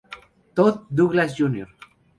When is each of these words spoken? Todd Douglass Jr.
Todd 0.55 0.81
Douglass 0.89 1.35
Jr. 1.37 1.67